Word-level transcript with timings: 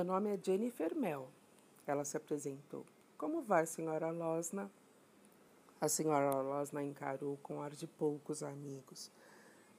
Meu 0.00 0.06
nome 0.06 0.34
é 0.34 0.38
Jennifer 0.42 0.96
Mel. 0.96 1.28
Ela 1.86 2.06
se 2.06 2.16
apresentou. 2.16 2.86
Como 3.18 3.42
vai, 3.42 3.66
senhora 3.66 4.10
Losna? 4.10 4.70
A 5.78 5.90
senhora 5.90 6.40
Losna 6.40 6.82
encarou 6.82 7.36
com 7.42 7.60
ar 7.60 7.72
de 7.72 7.86
poucos 7.86 8.42
amigos. 8.42 9.12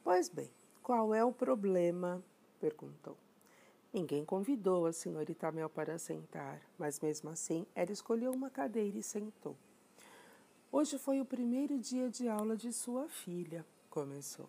Pois 0.04 0.30
bem, 0.30 0.48
qual 0.84 1.12
é 1.16 1.26
o 1.26 1.32
problema? 1.32 2.24
perguntou. 2.60 3.18
Ninguém 3.92 4.24
convidou 4.24 4.86
a 4.86 4.94
senhorita 4.94 5.52
Mel 5.52 5.72
para 5.72 5.98
sentar, 5.98 6.62
mas 6.78 7.00
mesmo 7.00 7.32
assim 7.32 7.66
ela 7.74 7.92
escolheu 7.92 8.32
uma 8.32 8.52
cadeira 8.52 9.00
e 9.00 9.02
sentou. 9.02 9.58
Hoje 10.72 11.00
foi 11.00 11.20
o 11.20 11.26
primeiro 11.26 11.80
dia 11.80 12.12
de 12.12 12.30
aula 12.30 12.56
de 12.56 12.72
sua 12.72 13.10
filha, 13.10 13.66
começou. 13.90 14.48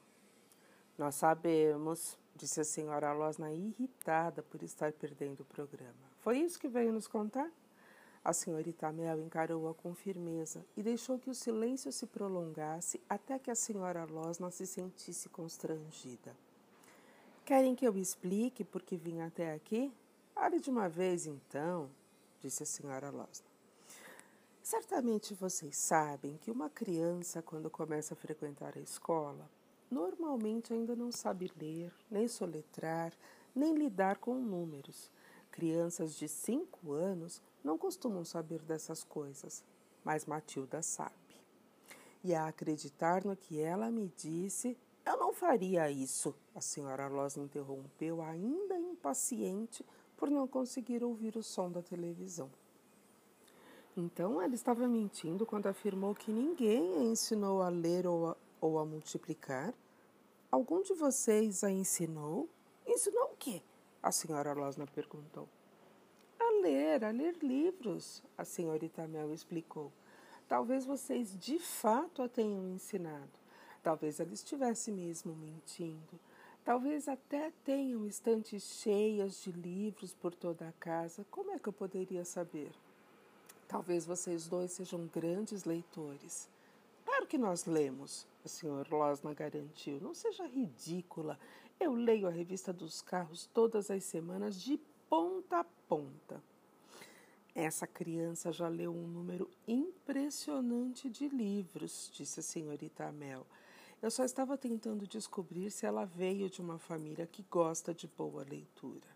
Nós 1.02 1.16
sabemos, 1.16 2.16
disse 2.36 2.60
a 2.60 2.64
senhora 2.64 3.12
Losna 3.12 3.52
irritada 3.52 4.40
por 4.40 4.62
estar 4.62 4.92
perdendo 4.92 5.40
o 5.40 5.44
programa. 5.44 5.98
Foi 6.20 6.38
isso 6.38 6.60
que 6.60 6.68
veio 6.68 6.92
nos 6.92 7.08
contar? 7.08 7.50
A 8.24 8.32
senhorita 8.32 8.92
Mel 8.92 9.20
encarou-a 9.20 9.74
com 9.74 9.96
firmeza 9.96 10.64
e 10.76 10.82
deixou 10.82 11.18
que 11.18 11.28
o 11.28 11.34
silêncio 11.34 11.90
se 11.90 12.06
prolongasse 12.06 13.00
até 13.08 13.36
que 13.36 13.50
a 13.50 13.54
senhora 13.56 14.04
Losna 14.04 14.48
se 14.52 14.64
sentisse 14.64 15.28
constrangida. 15.28 16.36
Querem 17.44 17.74
que 17.74 17.84
eu 17.84 17.98
explique 17.98 18.62
por 18.62 18.80
que 18.80 18.96
vim 18.96 19.22
até 19.22 19.54
aqui? 19.54 19.92
Fale 20.32 20.60
de 20.60 20.70
uma 20.70 20.88
vez, 20.88 21.26
então, 21.26 21.90
disse 22.40 22.62
a 22.62 22.66
senhora 22.66 23.10
Losna. 23.10 23.50
Certamente 24.62 25.34
vocês 25.34 25.76
sabem 25.76 26.36
que 26.36 26.48
uma 26.52 26.70
criança, 26.70 27.42
quando 27.42 27.68
começa 27.68 28.14
a 28.14 28.16
frequentar 28.16 28.74
a 28.76 28.80
escola, 28.80 29.50
normalmente 29.92 30.72
ainda 30.72 30.96
não 30.96 31.12
sabe 31.12 31.52
ler, 31.60 31.92
nem 32.10 32.26
soletrar, 32.26 33.12
nem 33.54 33.74
lidar 33.74 34.16
com 34.16 34.34
números. 34.34 35.10
Crianças 35.50 36.16
de 36.16 36.26
cinco 36.26 36.92
anos 36.92 37.42
não 37.62 37.76
costumam 37.76 38.24
saber 38.24 38.62
dessas 38.62 39.04
coisas, 39.04 39.62
mas 40.02 40.24
Matilda 40.24 40.82
sabe. 40.82 41.12
E 42.24 42.34
a 42.34 42.46
acreditar 42.46 43.24
no 43.24 43.36
que 43.36 43.60
ela 43.60 43.90
me 43.90 44.10
disse, 44.16 44.76
eu 45.04 45.16
não 45.18 45.34
faria 45.34 45.90
isso, 45.90 46.34
a 46.54 46.60
senhora 46.60 47.08
Loz 47.08 47.36
interrompeu, 47.36 48.22
ainda 48.22 48.78
impaciente 48.78 49.84
por 50.16 50.30
não 50.30 50.46
conseguir 50.46 51.04
ouvir 51.04 51.36
o 51.36 51.42
som 51.42 51.70
da 51.70 51.82
televisão. 51.82 52.48
Então 53.96 54.40
ela 54.40 54.54
estava 54.54 54.88
mentindo 54.88 55.44
quando 55.44 55.66
afirmou 55.66 56.14
que 56.14 56.32
ninguém 56.32 56.96
a 56.96 57.02
ensinou 57.02 57.60
a 57.60 57.68
ler 57.68 58.06
ou 58.06 58.28
a, 58.28 58.36
ou 58.60 58.78
a 58.78 58.86
multiplicar? 58.86 59.74
Algum 60.52 60.82
de 60.82 60.92
vocês 60.92 61.64
a 61.64 61.70
ensinou? 61.70 62.46
Ensinou 62.86 63.24
o 63.32 63.36
quê? 63.38 63.62
A 64.02 64.12
senhora 64.12 64.52
Losna 64.52 64.86
perguntou. 64.86 65.48
A 66.38 66.60
ler, 66.60 67.02
a 67.02 67.10
ler 67.10 67.38
livros, 67.42 68.22
a 68.36 68.44
senhorita 68.44 69.08
Mel 69.08 69.32
explicou. 69.32 69.90
Talvez 70.46 70.84
vocês 70.84 71.34
de 71.40 71.58
fato 71.58 72.20
a 72.20 72.28
tenham 72.28 72.68
ensinado. 72.68 73.30
Talvez 73.82 74.20
ela 74.20 74.34
estivesse 74.34 74.92
mesmo 74.92 75.34
mentindo. 75.34 76.20
Talvez 76.62 77.08
até 77.08 77.50
tenham 77.64 78.06
estantes 78.06 78.62
cheias 78.62 79.42
de 79.42 79.52
livros 79.52 80.12
por 80.12 80.34
toda 80.34 80.68
a 80.68 80.72
casa. 80.72 81.24
Como 81.30 81.50
é 81.52 81.58
que 81.58 81.70
eu 81.70 81.72
poderia 81.72 82.26
saber? 82.26 82.72
Talvez 83.66 84.04
vocês 84.04 84.46
dois 84.46 84.72
sejam 84.72 85.06
grandes 85.06 85.64
leitores. 85.64 86.46
Claro 87.06 87.26
que 87.26 87.38
nós 87.38 87.64
lemos, 87.64 88.26
o 88.44 88.48
senhor 88.48 88.88
Losna 88.90 89.32
garantiu. 89.34 90.00
Não 90.00 90.14
seja 90.14 90.46
ridícula. 90.46 91.38
Eu 91.78 91.94
leio 91.94 92.26
a 92.26 92.30
revista 92.30 92.72
dos 92.72 93.00
carros 93.00 93.48
todas 93.52 93.90
as 93.90 94.04
semanas, 94.04 94.60
de 94.60 94.78
ponta 95.08 95.60
a 95.60 95.64
ponta. 95.64 96.42
Essa 97.54 97.86
criança 97.86 98.50
já 98.50 98.68
leu 98.68 98.92
um 98.92 99.06
número 99.06 99.50
impressionante 99.68 101.10
de 101.10 101.28
livros, 101.28 102.10
disse 102.12 102.40
a 102.40 102.42
senhorita 102.42 103.06
Amel. 103.06 103.46
Eu 104.00 104.10
só 104.10 104.24
estava 104.24 104.56
tentando 104.56 105.06
descobrir 105.06 105.70
se 105.70 105.84
ela 105.84 106.04
veio 106.04 106.48
de 106.48 106.60
uma 106.60 106.78
família 106.78 107.26
que 107.26 107.44
gosta 107.50 107.94
de 107.94 108.08
boa 108.08 108.42
leitura. 108.42 109.06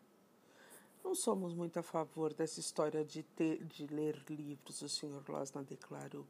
Não 1.02 1.14
somos 1.14 1.54
muito 1.54 1.78
a 1.78 1.82
favor 1.82 2.34
dessa 2.34 2.60
história 2.60 3.04
de, 3.04 3.22
ter, 3.22 3.64
de 3.64 3.86
ler 3.86 4.22
livros, 4.28 4.82
o 4.82 4.88
Sr. 4.88 5.22
Losna 5.28 5.62
declarou. 5.62 6.26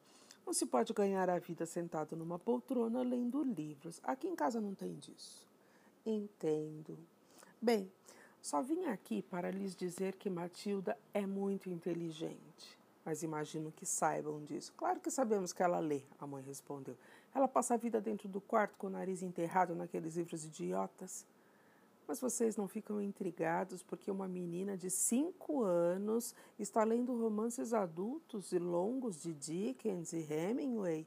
Não 0.47 0.53
se 0.53 0.65
pode 0.65 0.93
ganhar 0.93 1.29
a 1.29 1.39
vida 1.39 1.67
sentado 1.67 2.17
numa 2.17 2.39
poltrona 2.39 3.03
lendo 3.03 3.43
livros. 3.43 4.01
Aqui 4.05 4.29
em 4.29 4.37
casa 4.37 4.61
não 4.61 4.75
tem 4.75 4.95
disso. 4.95 5.47
Entendo. 6.07 6.97
Bem, 7.61 7.91
só 8.41 8.62
vim 8.62 8.84
aqui 8.84 9.23
para 9.23 9.51
lhes 9.51 9.75
dizer 9.75 10.15
que 10.15 10.31
Matilda 10.31 10.97
é 11.12 11.27
muito 11.27 11.69
inteligente 11.69 12.77
mas 13.07 13.23
imagino 13.23 13.71
que 13.71 13.87
saibam 13.87 14.43
disso. 14.43 14.75
Claro 14.77 14.99
que 14.99 15.12
sabemos 15.12 15.53
que 15.53 15.62
ela 15.62 15.79
lê, 15.79 16.03
a 16.19 16.27
mãe 16.27 16.43
respondeu. 16.43 16.97
Ela 17.33 17.47
passa 17.47 17.75
a 17.75 17.77
vida 17.77 18.01
dentro 18.01 18.28
do 18.28 18.41
quarto 18.41 18.77
com 18.77 18.89
o 18.89 18.91
nariz 18.91 19.23
enterrado 19.23 19.77
naqueles 19.77 20.17
livros 20.17 20.45
idiotas. 20.45 21.25
Mas 22.06 22.21
vocês 22.21 22.56
não 22.56 22.69
ficam 22.69 23.03
intrigados 23.03 23.83
porque 23.83 24.11
uma 24.11 24.28
menina 24.28 24.77
de 24.77 24.91
cinco 24.91 25.62
anos 25.62 26.34
está 26.59 26.84
lendo 26.84 27.21
romances 27.21 27.72
adultos 27.72 28.53
e 28.53 28.59
longos 28.59 29.21
de 29.21 29.34
Dickens 29.34 30.12
e 30.12 30.19
Hemingway? 30.19 31.06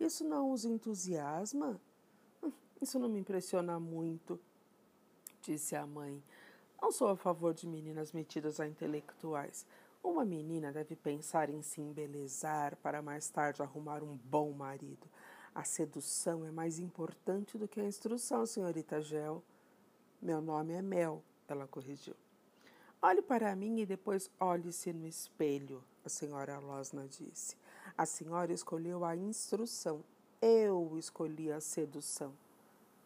Isso 0.00 0.24
não 0.24 0.50
os 0.50 0.64
entusiasma? 0.64 1.80
Hum, 2.42 2.50
isso 2.82 2.98
não 2.98 3.08
me 3.08 3.20
impressiona 3.20 3.78
muito, 3.78 4.40
disse 5.42 5.76
a 5.76 5.86
mãe. 5.86 6.20
Não 6.82 6.90
sou 6.90 7.08
a 7.08 7.16
favor 7.16 7.54
de 7.54 7.66
meninas 7.66 8.12
metidas 8.12 8.58
a 8.58 8.66
intelectuais. 8.66 9.66
Uma 10.02 10.24
menina 10.24 10.72
deve 10.72 10.96
pensar 10.96 11.50
em 11.50 11.62
se 11.62 11.80
embelezar 11.80 12.74
para 12.76 13.02
mais 13.02 13.28
tarde 13.28 13.62
arrumar 13.62 14.02
um 14.02 14.16
bom 14.24 14.50
marido. 14.50 15.06
A 15.54 15.62
sedução 15.62 16.44
é 16.44 16.50
mais 16.50 16.78
importante 16.78 17.58
do 17.58 17.68
que 17.68 17.80
a 17.80 17.84
instrução, 17.84 18.46
senhorita 18.46 19.02
Gel. 19.02 19.42
Meu 20.22 20.42
nome 20.42 20.74
é 20.74 20.82
Mel, 20.82 21.22
ela 21.48 21.66
corrigiu. 21.66 22.14
Olhe 23.00 23.22
para 23.22 23.56
mim 23.56 23.80
e 23.80 23.86
depois 23.86 24.30
olhe-se 24.38 24.92
no 24.92 25.06
espelho, 25.06 25.82
a 26.04 26.10
senhora 26.10 26.58
Losna 26.58 27.08
disse. 27.08 27.56
A 27.96 28.04
senhora 28.04 28.52
escolheu 28.52 29.02
a 29.02 29.16
instrução, 29.16 30.04
eu 30.42 30.98
escolhi 30.98 31.50
a 31.50 31.58
sedução. 31.58 32.34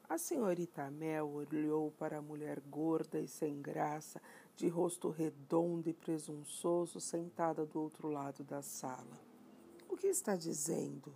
A 0.08 0.18
senhorita 0.18 0.90
Mel 0.90 1.30
olhou 1.30 1.92
para 1.92 2.18
a 2.18 2.22
mulher 2.22 2.58
gorda 2.58 3.20
e 3.20 3.28
sem 3.28 3.62
graça, 3.62 4.20
de 4.56 4.66
rosto 4.66 5.08
redondo 5.08 5.88
e 5.88 5.92
presunçoso, 5.92 6.98
sentada 6.98 7.64
do 7.64 7.80
outro 7.80 8.08
lado 8.08 8.42
da 8.42 8.60
sala. 8.60 9.20
O 9.88 9.96
que 9.96 10.08
está 10.08 10.34
dizendo? 10.34 11.14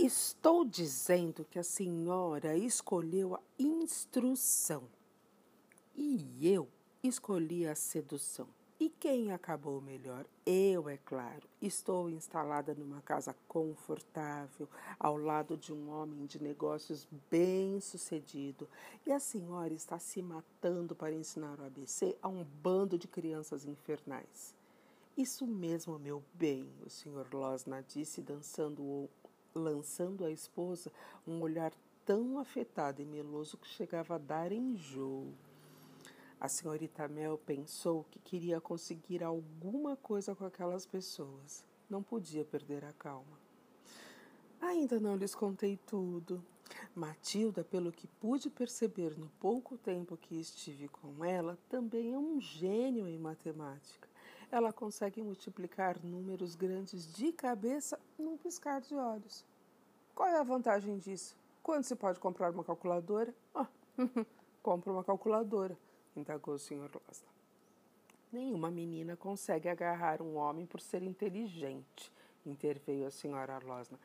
Estou 0.00 0.64
dizendo 0.64 1.44
que 1.50 1.58
a 1.58 1.64
senhora 1.64 2.56
escolheu 2.56 3.34
a 3.34 3.40
instrução 3.58 4.84
e 5.96 6.38
eu 6.40 6.68
escolhi 7.02 7.66
a 7.66 7.74
sedução. 7.74 8.46
E 8.78 8.88
quem 8.88 9.32
acabou 9.32 9.80
melhor? 9.80 10.24
Eu, 10.46 10.88
é 10.88 10.96
claro. 10.98 11.42
Estou 11.60 12.08
instalada 12.08 12.76
numa 12.76 13.02
casa 13.02 13.34
confortável, 13.48 14.68
ao 15.00 15.16
lado 15.16 15.56
de 15.56 15.72
um 15.72 15.90
homem 15.90 16.26
de 16.26 16.40
negócios 16.40 17.04
bem-sucedido. 17.28 18.68
E 19.04 19.10
a 19.10 19.18
senhora 19.18 19.74
está 19.74 19.98
se 19.98 20.22
matando 20.22 20.94
para 20.94 21.12
ensinar 21.12 21.58
o 21.58 21.64
ABC 21.64 22.16
a 22.22 22.28
um 22.28 22.44
bando 22.62 22.96
de 22.96 23.08
crianças 23.08 23.64
infernais. 23.64 24.54
Isso 25.16 25.44
mesmo, 25.44 25.98
meu 25.98 26.22
bem, 26.34 26.70
o 26.86 26.88
senhor 26.88 27.26
Losna 27.34 27.82
disse, 27.82 28.22
dançando, 28.22 29.10
lançando 29.58 30.24
à 30.24 30.30
esposa 30.30 30.90
um 31.26 31.40
olhar 31.42 31.72
tão 32.06 32.38
afetado 32.38 33.02
e 33.02 33.04
meloso 33.04 33.58
que 33.58 33.68
chegava 33.68 34.14
a 34.14 34.18
dar 34.18 34.52
enjoo. 34.52 35.34
A 36.40 36.48
senhorita 36.48 37.08
Mel 37.08 37.36
pensou 37.36 38.06
que 38.10 38.18
queria 38.20 38.60
conseguir 38.60 39.24
alguma 39.24 39.96
coisa 39.96 40.34
com 40.34 40.44
aquelas 40.44 40.86
pessoas. 40.86 41.64
Não 41.90 42.02
podia 42.02 42.44
perder 42.44 42.84
a 42.84 42.92
calma. 42.92 43.38
Ainda 44.60 45.00
não 45.00 45.16
lhes 45.16 45.34
contei 45.34 45.76
tudo. 45.86 46.42
Matilda, 46.94 47.64
pelo 47.64 47.92
que 47.92 48.06
pude 48.06 48.48
perceber 48.50 49.18
no 49.18 49.28
pouco 49.40 49.76
tempo 49.76 50.16
que 50.16 50.38
estive 50.38 50.88
com 50.88 51.24
ela, 51.24 51.58
também 51.68 52.12
é 52.12 52.18
um 52.18 52.40
gênio 52.40 53.08
em 53.08 53.18
matemática. 53.18 54.08
Ela 54.50 54.72
consegue 54.72 55.22
multiplicar 55.22 55.98
números 56.02 56.54
grandes 56.54 57.12
de 57.14 57.32
cabeça 57.32 57.98
num 58.18 58.36
piscar 58.36 58.80
de 58.80 58.94
olhos. 58.94 59.44
Qual 60.14 60.28
é 60.28 60.38
a 60.38 60.42
vantagem 60.42 60.98
disso? 60.98 61.36
Quando 61.62 61.84
se 61.84 61.94
pode 61.94 62.18
comprar 62.18 62.50
uma 62.50 62.64
calculadora? 62.64 63.34
Ah, 63.54 63.66
compra 64.62 64.92
uma 64.92 65.04
calculadora 65.04 65.76
indagou 66.18 66.54
o 66.54 66.58
Sr. 66.58 66.90
Losna. 66.94 67.28
Nenhuma 68.30 68.70
menina 68.70 69.16
consegue 69.16 69.68
agarrar 69.68 70.20
um 70.20 70.36
homem 70.36 70.66
por 70.66 70.80
ser 70.80 71.02
inteligente, 71.02 72.12
interveio 72.44 73.06
a 73.06 73.10
senhora 73.10 73.58
Losna. 73.58 73.98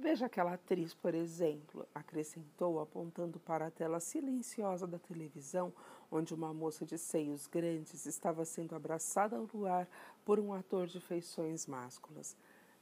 Veja 0.00 0.26
aquela 0.26 0.52
atriz, 0.52 0.94
por 0.94 1.12
exemplo, 1.12 1.84
acrescentou, 1.92 2.78
apontando 2.78 3.40
para 3.40 3.66
a 3.66 3.70
tela 3.70 3.98
silenciosa 3.98 4.86
da 4.86 4.96
televisão, 4.96 5.72
onde 6.08 6.32
uma 6.32 6.54
moça 6.54 6.86
de 6.86 6.96
seios 6.96 7.48
grandes 7.48 8.06
estava 8.06 8.44
sendo 8.44 8.76
abraçada 8.76 9.36
ao 9.36 9.48
luar 9.52 9.88
por 10.24 10.38
um 10.38 10.52
ator 10.52 10.86
de 10.86 11.00
feições 11.00 11.66
másculas. 11.66 12.36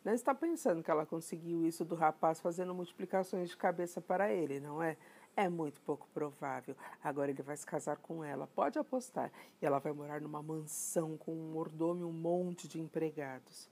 Não 0.05 0.13
está 0.13 0.35
pensando 0.35 0.83
que 0.83 0.91
ela 0.91 1.07
conseguiu 1.07 1.67
isso 1.67 1.87
do 1.87 1.95
rapaz 1.95 2.39
fazendo 2.39 2.75
multiplicações 2.75 3.49
de 3.49 3.57
cabeça 3.57 3.99
para 3.99 4.31
ele, 4.31 4.61
não 4.61 4.83
é? 4.83 4.95
É 5.35 5.49
muito 5.49 5.81
pouco 5.81 6.07
provável. 6.13 6.77
Agora 7.03 7.31
ele 7.31 7.43
vai 7.43 7.57
se 7.57 7.65
casar 7.65 7.97
com 7.97 8.23
ela, 8.23 8.47
pode 8.47 8.79
apostar. 8.79 9.33
E 9.61 9.65
ela 9.65 9.79
vai 9.79 9.93
morar 9.93 10.21
numa 10.21 10.43
mansão 10.43 11.17
com 11.17 11.33
um 11.33 11.51
mordomo 11.51 12.03
e 12.03 12.05
um 12.05 12.13
monte 12.13 12.69
de 12.69 12.79
empregados. 12.79 13.71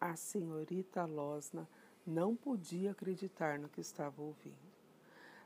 A 0.00 0.16
senhorita 0.16 1.04
Losna 1.04 1.68
não 2.06 2.34
podia 2.34 2.90
acreditar 2.90 3.58
no 3.58 3.68
que 3.68 3.80
estava 3.80 4.20
ouvindo. 4.22 4.72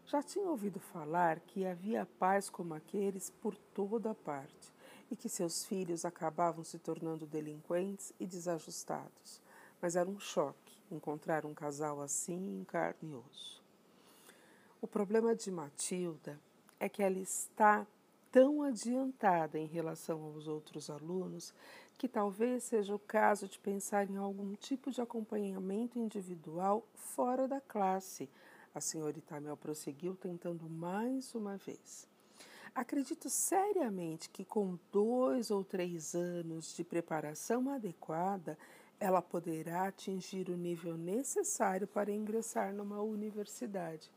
Já 0.07 0.23
tinha 0.23 0.49
ouvido 0.49 0.79
falar 0.79 1.41
que 1.41 1.67
havia 1.67 2.07
pais 2.19 2.49
como 2.49 2.75
aqueles 2.75 3.31
por 3.31 3.57
toda 3.57 4.15
parte 4.15 4.73
e 5.11 5.17
que 5.17 5.29
seus 5.29 5.65
filhos 5.65 6.05
acabavam 6.05 6.63
se 6.63 6.79
tornando 6.79 7.27
delinquentes 7.27 8.13
e 8.19 8.27
desajustados. 8.27 9.41
Mas 9.81 9.97
era 9.97 10.09
um 10.09 10.19
choque 10.19 10.77
encontrar 10.91 11.45
um 11.45 11.53
casal 11.53 12.01
assim 12.01 12.61
em 12.61 12.65
carne 12.65 13.11
e 13.11 13.15
osso. 13.15 13.63
O 14.81 14.87
problema 14.87 15.35
de 15.35 15.51
Matilda 15.51 16.39
é 16.79 16.89
que 16.89 17.03
ela 17.03 17.19
está 17.19 17.87
tão 18.31 18.63
adiantada 18.63 19.59
em 19.59 19.67
relação 19.67 20.23
aos 20.23 20.47
outros 20.47 20.91
alunos 20.91 21.55
que 21.99 22.09
talvez 22.09 22.65
seja 22.65 22.95
o 22.95 22.99
caso 22.99 23.49
de 23.49 23.59
pensar 23.59 24.11
em 24.11 24.17
algum 24.17 24.55
tipo 24.55 24.91
de 24.91 25.01
acompanhamento 25.01 25.99
individual 25.99 26.87
fora 26.95 27.49
da 27.49 27.61
classe. 27.61 28.29
A 28.75 28.81
senhorita 28.81 29.41
Mel 29.41 29.57
prosseguiu, 29.57 30.15
tentando 30.15 30.69
mais 30.69 31.35
uma 31.35 31.57
vez. 31.57 32.07
Acredito 32.75 33.31
seriamente 33.31 34.29
que 34.29 34.45
com 34.45 34.79
dois 34.93 35.51
ou 35.51 35.65
três 35.65 36.15
anos 36.15 36.77
de 36.77 36.85
preparação 36.85 37.71
adequada, 37.71 38.59
ela 39.01 39.23
poderá 39.23 39.87
atingir 39.87 40.51
o 40.51 40.57
nível 40.57 40.97
necessário 40.99 41.87
para 41.87 42.13
ingressar 42.13 42.75
numa 42.75 43.01
universidade. 43.01 44.11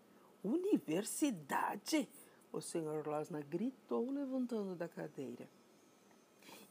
Universidade? 0.44 2.10
O 2.52 2.60
senhor 2.60 3.08
Losna 3.08 3.42
gritou, 3.42 4.12
levantando 4.12 4.76
da 4.76 4.90
cadeira. 4.90 5.48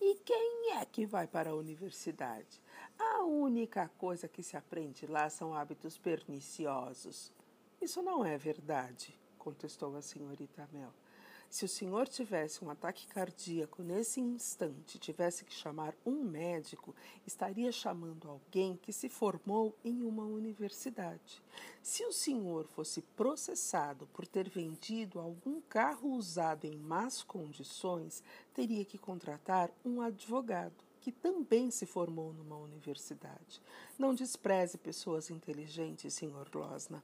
E 0.00 0.14
quem 0.24 0.72
é 0.76 0.84
que 0.84 1.04
vai 1.04 1.26
para 1.26 1.50
a 1.50 1.54
universidade? 1.54 2.62
A 2.98 3.24
única 3.24 3.88
coisa 3.98 4.28
que 4.28 4.42
se 4.42 4.56
aprende 4.56 5.06
lá 5.06 5.28
são 5.28 5.54
hábitos 5.54 5.98
perniciosos. 5.98 7.32
Isso 7.80 8.02
não 8.02 8.24
é 8.24 8.36
verdade, 8.36 9.18
contestou 9.38 9.96
a 9.96 10.02
senhorita 10.02 10.68
Mel. 10.72 10.92
Se 11.50 11.64
o 11.64 11.68
senhor 11.68 12.06
tivesse 12.06 12.62
um 12.62 12.68
ataque 12.68 13.06
cardíaco 13.06 13.82
nesse 13.82 14.20
instante, 14.20 14.98
tivesse 14.98 15.46
que 15.46 15.52
chamar 15.52 15.94
um 16.04 16.22
médico, 16.22 16.94
estaria 17.26 17.72
chamando 17.72 18.28
alguém 18.28 18.76
que 18.76 18.92
se 18.92 19.08
formou 19.08 19.74
em 19.82 20.02
uma 20.02 20.24
universidade. 20.24 21.42
Se 21.82 22.04
o 22.04 22.12
senhor 22.12 22.66
fosse 22.66 23.00
processado 23.00 24.06
por 24.08 24.26
ter 24.26 24.50
vendido 24.50 25.18
algum 25.18 25.58
carro 25.62 26.10
usado 26.10 26.66
em 26.66 26.76
más 26.76 27.22
condições, 27.22 28.22
teria 28.52 28.84
que 28.84 28.98
contratar 28.98 29.70
um 29.82 30.02
advogado 30.02 30.84
que 31.00 31.10
também 31.10 31.70
se 31.70 31.86
formou 31.86 32.34
numa 32.34 32.56
universidade. 32.56 33.62
Não 33.98 34.14
despreze 34.14 34.76
pessoas 34.76 35.30
inteligentes, 35.30 36.12
senhor 36.12 36.50
Losna. 36.54 37.02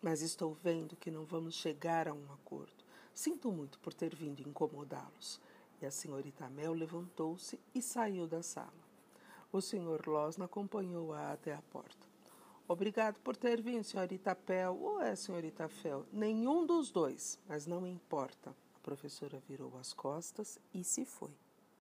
Mas 0.00 0.22
estou 0.22 0.54
vendo 0.54 0.96
que 0.96 1.10
não 1.10 1.26
vamos 1.26 1.54
chegar 1.54 2.08
a 2.08 2.14
um 2.14 2.32
acordo. 2.32 2.79
Sinto 3.14 3.50
muito 3.50 3.78
por 3.80 3.92
ter 3.92 4.14
vindo 4.14 4.40
incomodá-los. 4.40 5.40
E 5.80 5.86
a 5.86 5.90
senhorita 5.90 6.48
Mel 6.48 6.72
levantou-se 6.72 7.58
e 7.74 7.80
saiu 7.80 8.26
da 8.26 8.42
sala. 8.42 8.72
O 9.52 9.60
senhor 9.60 10.06
Losna 10.06 10.44
acompanhou-a 10.44 11.32
até 11.32 11.54
a 11.54 11.62
porta. 11.62 12.06
Obrigado 12.68 13.18
por 13.20 13.36
ter 13.36 13.60
vindo, 13.60 13.82
senhorita 13.82 14.34
Pel 14.34 14.78
ou 14.80 15.00
é 15.00 15.16
senhorita 15.16 15.68
Fel? 15.68 16.06
Nenhum 16.12 16.64
dos 16.64 16.90
dois, 16.90 17.38
mas 17.48 17.66
não 17.66 17.84
importa. 17.84 18.54
A 18.76 18.78
professora 18.78 19.42
virou 19.48 19.76
as 19.76 19.92
costas 19.92 20.58
e 20.72 20.84
se 20.84 21.04
foi. 21.04 21.34